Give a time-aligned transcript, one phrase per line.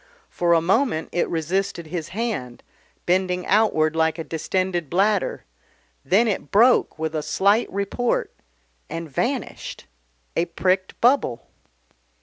[0.31, 2.63] For a moment it resisted his hand,
[3.05, 5.45] bending outward like a distended bladder,
[6.03, 8.33] then it broke with a slight report
[8.89, 9.85] and vanished
[10.35, 11.49] a pricked bubble.